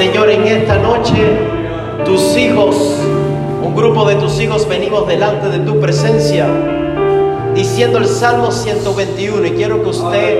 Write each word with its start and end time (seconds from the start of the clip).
Señor, 0.00 0.30
en 0.30 0.46
esta 0.46 0.78
noche 0.78 1.12
tus 2.06 2.34
hijos, 2.34 2.74
un 3.62 3.76
grupo 3.76 4.06
de 4.06 4.14
tus 4.14 4.40
hijos 4.40 4.66
venimos 4.66 5.06
delante 5.06 5.50
de 5.50 5.58
tu 5.58 5.78
presencia 5.78 6.46
diciendo 7.54 7.98
el 7.98 8.06
Salmo 8.06 8.50
121 8.50 9.44
y 9.44 9.50
quiero 9.50 9.82
que 9.82 9.90
usted 9.90 10.38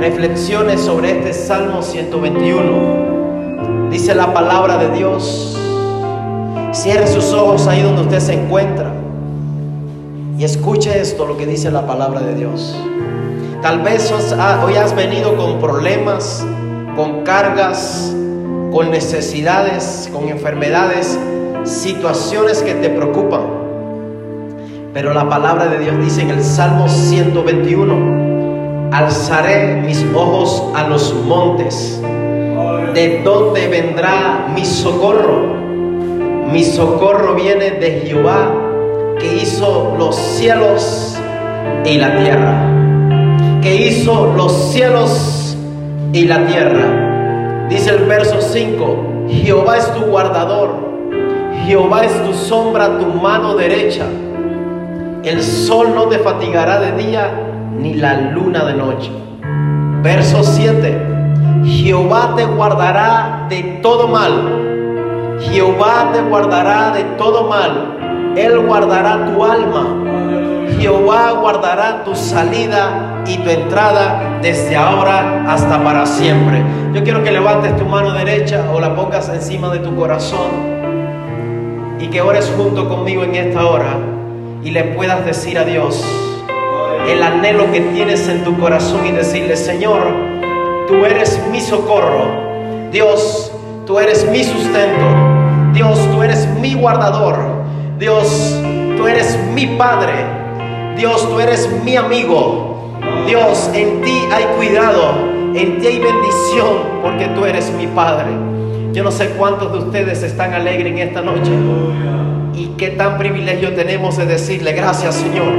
reflexione 0.00 0.76
sobre 0.76 1.12
este 1.12 1.32
Salmo 1.32 1.80
121. 1.80 3.88
Dice 3.90 4.14
la 4.14 4.34
palabra 4.34 4.76
de 4.76 4.90
Dios. 4.90 5.58
Cierre 6.72 7.06
sus 7.06 7.32
ojos 7.32 7.66
ahí 7.66 7.80
donde 7.80 8.02
usted 8.02 8.20
se 8.20 8.34
encuentra 8.34 8.92
y 10.38 10.44
escuche 10.44 11.00
esto, 11.00 11.24
lo 11.24 11.38
que 11.38 11.46
dice 11.46 11.70
la 11.70 11.86
palabra 11.86 12.20
de 12.20 12.34
Dios. 12.34 12.76
Tal 13.62 13.80
vez 13.80 14.12
hoy 14.62 14.74
has 14.74 14.94
venido 14.94 15.34
con 15.38 15.58
problemas, 15.58 16.44
con 16.96 17.24
cargas, 17.24 18.12
con 18.76 18.90
necesidades, 18.90 20.10
con 20.12 20.28
enfermedades, 20.28 21.18
situaciones 21.64 22.62
que 22.62 22.74
te 22.74 22.90
preocupan. 22.90 23.40
Pero 24.92 25.14
la 25.14 25.30
palabra 25.30 25.68
de 25.68 25.78
Dios 25.78 25.98
dice 25.98 26.20
en 26.20 26.28
el 26.28 26.44
Salmo 26.44 26.86
121, 26.86 28.90
alzaré 28.92 29.80
mis 29.80 30.04
ojos 30.14 30.62
a 30.74 30.86
los 30.88 31.14
montes. 31.24 32.02
¿De 32.92 33.22
dónde 33.24 33.66
vendrá 33.68 34.46
mi 34.54 34.66
socorro? 34.66 35.54
Mi 36.52 36.62
socorro 36.62 37.34
viene 37.34 37.70
de 37.70 38.02
Jehová 38.06 38.52
que 39.18 39.36
hizo 39.36 39.94
los 39.96 40.16
cielos 40.16 41.16
y 41.86 41.96
la 41.96 42.18
tierra. 42.18 42.70
Que 43.62 43.86
hizo 43.86 44.34
los 44.36 44.70
cielos 44.70 45.56
y 46.12 46.26
la 46.26 46.46
tierra. 46.46 47.05
Dice 47.68 47.90
el 47.90 48.04
verso 48.04 48.40
5, 48.40 49.26
Jehová 49.28 49.78
es 49.78 49.92
tu 49.92 50.02
guardador, 50.02 50.70
Jehová 51.66 52.04
es 52.04 52.24
tu 52.24 52.32
sombra, 52.32 52.96
tu 52.98 53.06
mano 53.06 53.56
derecha. 53.56 54.04
El 55.24 55.42
sol 55.42 55.92
no 55.92 56.04
te 56.06 56.20
fatigará 56.20 56.78
de 56.78 56.92
día, 56.92 57.28
ni 57.76 57.94
la 57.94 58.20
luna 58.30 58.64
de 58.64 58.74
noche. 58.74 59.10
Verso 60.00 60.44
7, 60.44 60.96
Jehová 61.64 62.34
te 62.36 62.44
guardará 62.44 63.46
de 63.48 63.80
todo 63.82 64.06
mal. 64.06 65.36
Jehová 65.40 66.10
te 66.12 66.20
guardará 66.22 66.92
de 66.92 67.02
todo 67.18 67.48
mal. 67.48 67.96
Él 68.36 68.60
guardará 68.60 69.26
tu 69.26 69.42
alma. 69.42 69.86
Jehová 70.78 71.32
guardará 71.32 72.04
tu 72.04 72.14
salida 72.14 73.15
y 73.26 73.38
tu 73.38 73.50
entrada 73.50 74.38
desde 74.42 74.76
ahora 74.76 75.44
hasta 75.48 75.82
para 75.82 76.06
siempre. 76.06 76.62
Yo 76.92 77.02
quiero 77.02 77.22
que 77.22 77.30
levantes 77.30 77.76
tu 77.76 77.84
mano 77.84 78.12
derecha 78.12 78.64
o 78.72 78.80
la 78.80 78.94
pongas 78.94 79.28
encima 79.28 79.68
de 79.70 79.80
tu 79.80 79.94
corazón 79.96 80.76
y 81.98 82.08
que 82.08 82.20
ores 82.20 82.52
junto 82.56 82.88
conmigo 82.88 83.24
en 83.24 83.34
esta 83.34 83.66
hora 83.66 83.98
y 84.62 84.70
le 84.70 84.84
puedas 84.84 85.24
decir 85.24 85.58
a 85.58 85.64
Dios 85.64 86.04
el 87.08 87.22
anhelo 87.22 87.70
que 87.72 87.80
tienes 87.80 88.28
en 88.28 88.42
tu 88.44 88.58
corazón 88.58 89.06
y 89.06 89.12
decirle, 89.12 89.56
Señor, 89.56 90.02
tú 90.88 91.04
eres 91.04 91.40
mi 91.50 91.60
socorro. 91.60 92.46
Dios, 92.90 93.52
tú 93.86 93.98
eres 93.98 94.28
mi 94.30 94.42
sustento. 94.42 95.04
Dios, 95.72 95.98
tú 96.12 96.22
eres 96.22 96.46
mi 96.60 96.74
guardador. 96.74 97.38
Dios, 97.98 98.56
tú 98.96 99.06
eres 99.06 99.38
mi 99.54 99.66
Padre. 99.66 100.14
Dios, 100.96 101.28
tú 101.28 101.38
eres 101.38 101.70
mi 101.84 101.96
amigo. 101.96 102.75
Dios, 103.26 103.70
en 103.74 104.02
ti 104.02 104.22
hay 104.32 104.44
cuidado, 104.56 105.14
en 105.54 105.78
ti 105.78 105.86
hay 105.86 105.98
bendición, 105.98 107.02
porque 107.02 107.26
tú 107.28 107.44
eres 107.44 107.72
mi 107.72 107.86
Padre. 107.88 108.28
Yo 108.92 109.02
no 109.04 109.10
sé 109.10 109.30
cuántos 109.30 109.72
de 109.72 109.78
ustedes 109.78 110.22
están 110.22 110.54
alegres 110.54 110.92
en 110.92 110.98
esta 110.98 111.20
noche. 111.20 111.50
Y 112.54 112.68
qué 112.78 112.88
tan 112.90 113.18
privilegio 113.18 113.74
tenemos 113.74 114.16
de 114.16 114.26
decirle 114.26 114.72
gracias, 114.72 115.16
Señor. 115.16 115.52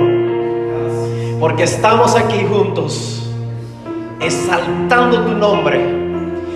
Porque 1.40 1.64
estamos 1.64 2.16
aquí 2.16 2.46
juntos, 2.50 3.30
exaltando 4.20 5.22
tu 5.22 5.34
nombre. 5.34 6.08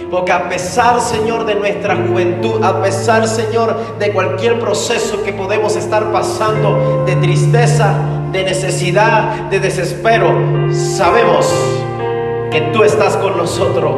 Porque 0.09 0.31
a 0.31 0.49
pesar, 0.49 0.99
Señor, 0.99 1.45
de 1.45 1.55
nuestra 1.55 1.95
juventud, 1.95 2.63
a 2.63 2.81
pesar, 2.81 3.27
Señor, 3.27 3.97
de 3.99 4.11
cualquier 4.11 4.59
proceso 4.59 5.23
que 5.23 5.31
podemos 5.33 5.75
estar 5.75 6.11
pasando, 6.11 7.03
de 7.05 7.15
tristeza, 7.17 7.95
de 8.31 8.43
necesidad, 8.43 9.49
de 9.49 9.59
desespero, 9.59 10.29
sabemos 10.71 11.47
que 12.51 12.61
tú 12.73 12.83
estás 12.83 13.17
con 13.17 13.37
nosotros. 13.37 13.93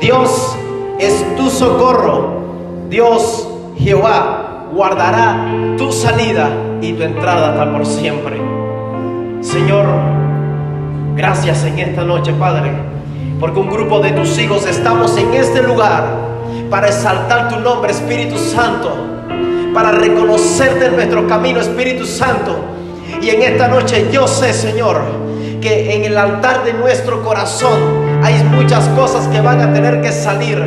Dios 0.00 0.56
es 0.98 1.36
tu 1.36 1.50
socorro. 1.50 2.42
Dios, 2.88 3.48
Jehová, 3.78 4.66
guardará 4.72 5.46
tu 5.76 5.92
salida 5.92 6.50
y 6.80 6.92
tu 6.92 7.02
entrada 7.02 7.50
hasta 7.50 7.72
por 7.72 7.86
siempre. 7.86 8.40
Señor, 9.40 9.86
gracias 11.16 11.64
en 11.64 11.78
esta 11.78 12.04
noche, 12.04 12.32
Padre 12.32 12.94
porque 13.40 13.60
un 13.60 13.68
grupo 13.68 14.00
de 14.00 14.12
tus 14.12 14.38
hijos 14.38 14.66
estamos 14.66 15.16
en 15.16 15.34
este 15.34 15.62
lugar 15.62 16.04
para 16.70 16.88
exaltar 16.88 17.48
tu 17.48 17.60
nombre, 17.60 17.92
Espíritu 17.92 18.38
Santo, 18.38 18.90
para 19.74 19.90
reconocerte 19.92 20.86
en 20.86 20.96
nuestro 20.96 21.26
camino, 21.26 21.60
Espíritu 21.60 22.06
Santo. 22.06 22.56
Y 23.20 23.30
en 23.30 23.42
esta 23.42 23.68
noche 23.68 24.08
yo 24.12 24.26
sé, 24.26 24.52
Señor, 24.52 25.02
que 25.60 25.94
en 25.94 26.04
el 26.04 26.16
altar 26.16 26.64
de 26.64 26.72
nuestro 26.72 27.22
corazón 27.22 28.13
hay 28.24 28.42
muchas 28.44 28.88
cosas 28.88 29.28
que 29.28 29.38
van 29.42 29.60
a 29.60 29.70
tener 29.74 30.00
que 30.00 30.10
salir. 30.10 30.58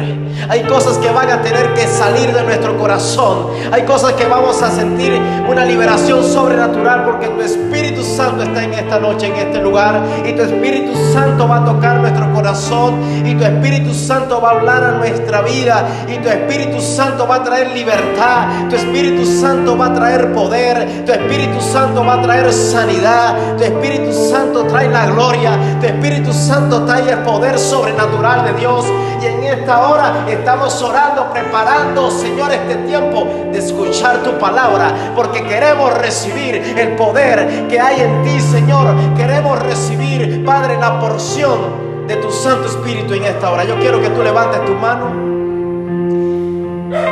Hay 0.48 0.62
cosas 0.66 1.00
que 1.00 1.10
van 1.10 1.32
a 1.32 1.42
tener 1.42 1.74
que 1.74 1.88
salir 1.88 2.32
de 2.32 2.44
nuestro 2.44 2.78
corazón. 2.78 3.48
Hay 3.72 3.82
cosas 3.82 4.14
que 4.14 4.28
vamos 4.28 4.62
a 4.62 4.70
sentir 4.70 5.20
una 5.50 5.66
liberación 5.66 6.24
sobrenatural 6.24 7.04
porque 7.04 7.30
tu 7.30 7.42
Espíritu 7.42 8.04
Santo 8.04 8.44
está 8.44 8.64
en 8.64 8.76
esta 8.76 9.00
noche, 9.00 9.26
en 9.26 9.36
este 9.38 9.60
lugar. 9.60 10.00
Y 10.24 10.34
tu 10.34 10.44
Espíritu 10.44 10.94
Santo 11.12 11.48
va 11.48 11.64
a 11.64 11.66
tocar 11.66 12.00
nuestro 12.00 12.32
corazón. 12.32 13.26
Y 13.26 13.34
tu 13.34 13.44
Espíritu 13.44 13.92
Santo 13.92 14.40
va 14.40 14.50
a 14.50 14.52
hablar 14.52 14.84
a 14.84 14.92
nuestra 14.92 15.42
vida. 15.42 15.84
Y 16.08 16.20
tu 16.20 16.30
Espíritu 16.30 16.80
Santo 16.80 17.28
va 17.28 17.38
a 17.38 17.44
traer 17.44 17.72
libertad. 17.72 18.70
Tu 18.70 18.76
Espíritu 18.76 19.26
Santo 19.26 19.76
va 19.76 19.88
a 19.88 19.94
traer 19.96 20.32
poder. 20.32 21.06
Tu 21.08 21.12
Espíritu 21.12 21.60
Santo 21.60 22.06
va 22.06 22.14
a 22.14 22.22
traer 22.22 22.54
sanidad. 22.54 23.58
Tu 23.58 23.64
Espíritu 23.64 24.14
Santo 24.14 24.66
trae 24.66 24.90
la 24.90 25.08
gloria. 25.08 25.58
Tu 25.82 25.88
Espíritu 25.88 26.32
Santo 26.32 26.84
trae 26.84 27.10
el 27.10 27.18
poder 27.20 27.47
sobrenatural 27.56 28.44
de 28.46 28.54
Dios. 28.54 28.86
Y 29.22 29.26
en 29.26 29.44
esta 29.44 29.88
hora 29.88 30.26
estamos 30.28 30.82
orando, 30.82 31.32
preparando, 31.32 32.10
Señor, 32.12 32.52
este 32.52 32.76
tiempo 32.88 33.28
de 33.52 33.60
escuchar 33.60 34.24
tu 34.24 34.38
palabra, 34.38 35.14
porque 35.16 35.44
queremos 35.44 35.94
recibir 35.98 36.56
el 36.78 36.96
poder 36.96 37.68
que 37.68 37.80
hay 37.80 38.02
en 38.02 38.24
ti, 38.24 38.40
Señor. 38.40 38.96
Queremos 39.16 39.60
recibir, 39.60 40.44
Padre, 40.44 40.78
la 40.78 41.00
porción 41.00 42.06
de 42.08 42.16
tu 42.16 42.32
Santo 42.32 42.68
Espíritu 42.68 43.14
en 43.14 43.26
esta 43.26 43.52
hora. 43.52 43.64
Yo 43.66 43.78
quiero 43.80 44.02
que 44.02 44.10
tú 44.10 44.24
levantes 44.24 44.66
tu 44.66 44.74
mano 44.74 45.12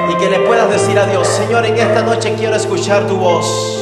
y 0.10 0.16
que 0.16 0.30
le 0.30 0.40
puedas 0.40 0.70
decir 0.70 0.98
a 0.98 1.06
Dios, 1.06 1.28
Señor, 1.28 1.66
en 1.66 1.78
esta 1.78 2.02
noche 2.02 2.34
quiero 2.38 2.56
escuchar 2.56 3.06
tu 3.08 3.18
voz. 3.18 3.82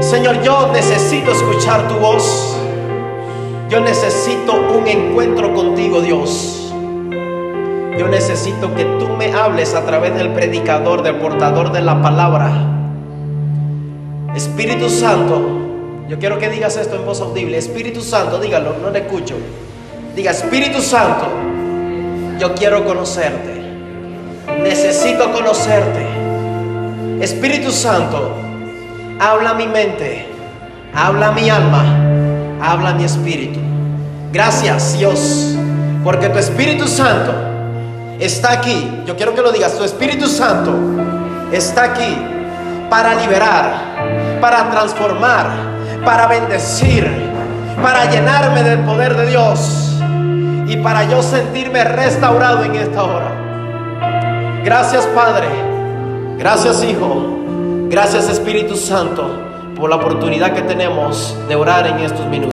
Señor, 0.00 0.42
yo 0.42 0.70
necesito 0.72 1.30
escuchar 1.30 1.86
tu 1.88 1.94
voz. 1.94 2.59
Yo 3.70 3.78
necesito 3.78 4.52
un 4.52 4.88
encuentro 4.88 5.54
contigo, 5.54 6.00
Dios. 6.00 6.74
Yo 7.96 8.08
necesito 8.08 8.74
que 8.74 8.84
tú 8.98 9.06
me 9.10 9.32
hables 9.32 9.74
a 9.74 9.86
través 9.86 10.12
del 10.16 10.32
predicador, 10.32 11.04
del 11.04 11.14
portador 11.18 11.70
de 11.70 11.80
la 11.80 12.02
palabra. 12.02 12.50
Espíritu 14.34 14.90
Santo, 14.90 15.40
yo 16.08 16.18
quiero 16.18 16.36
que 16.40 16.48
digas 16.48 16.76
esto 16.76 16.96
en 16.96 17.06
voz 17.06 17.20
audible. 17.20 17.58
Espíritu 17.58 18.00
Santo, 18.00 18.40
dígalo, 18.40 18.74
no 18.82 18.90
le 18.90 18.98
escucho. 18.98 19.36
Diga, 20.16 20.32
Espíritu 20.32 20.82
Santo, 20.82 21.28
yo 22.40 22.52
quiero 22.56 22.84
conocerte. 22.84 23.62
Necesito 24.64 25.30
conocerte. 25.30 26.04
Espíritu 27.20 27.70
Santo, 27.70 28.34
habla 29.20 29.54
mi 29.54 29.68
mente, 29.68 30.26
habla 30.92 31.30
mi 31.30 31.48
alma, 31.48 32.09
habla 32.62 32.94
mi 32.94 33.04
espíritu. 33.04 33.58
Gracias 34.32 34.96
Dios, 34.96 35.56
porque 36.04 36.28
tu 36.28 36.38
Espíritu 36.38 36.86
Santo 36.86 37.32
está 38.18 38.52
aquí. 38.52 39.02
Yo 39.06 39.16
quiero 39.16 39.34
que 39.34 39.42
lo 39.42 39.50
digas, 39.50 39.76
tu 39.76 39.84
Espíritu 39.84 40.26
Santo 40.26 40.72
está 41.52 41.84
aquí 41.84 42.16
para 42.88 43.14
liberar, 43.14 44.38
para 44.40 44.70
transformar, 44.70 45.48
para 46.04 46.26
bendecir, 46.26 47.08
para 47.82 48.10
llenarme 48.10 48.62
del 48.62 48.80
poder 48.80 49.16
de 49.16 49.26
Dios 49.26 49.96
y 50.66 50.76
para 50.76 51.04
yo 51.04 51.22
sentirme 51.22 51.82
restaurado 51.84 52.64
en 52.64 52.76
esta 52.76 53.02
hora. 53.02 53.32
Gracias 54.64 55.06
Padre, 55.06 55.48
gracias 56.38 56.84
Hijo, 56.84 57.38
gracias 57.88 58.28
Espíritu 58.28 58.76
Santo 58.76 59.50
por 59.76 59.88
la 59.88 59.96
oportunidad 59.96 60.52
que 60.52 60.62
tenemos 60.62 61.34
de 61.48 61.56
orar 61.56 61.86
en 61.86 62.00
estos 62.00 62.26
minutos. 62.26 62.40